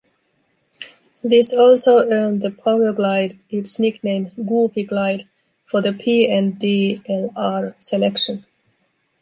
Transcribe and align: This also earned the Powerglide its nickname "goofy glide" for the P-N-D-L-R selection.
This 1.23 1.53
also 1.53 2.03
earned 2.09 2.41
the 2.41 2.49
Powerglide 2.49 3.37
its 3.51 3.77
nickname 3.77 4.29
"goofy 4.33 4.83
glide" 4.83 5.27
for 5.67 5.79
the 5.79 5.93
P-N-D-L-R 5.93 7.75
selection. 7.77 8.43